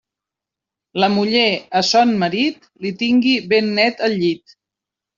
La 1.03 1.09
muller 1.17 1.43
a 1.81 1.83
son 1.91 2.15
marit 2.25 2.67
li 2.87 2.95
tingui 3.05 3.37
ben 3.55 3.73
net 3.81 4.07
el 4.09 4.21
llit. 4.25 4.61